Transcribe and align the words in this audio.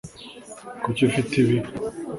kuki 0.83 1.01
ufite 1.09 1.33
ibi 1.41 1.57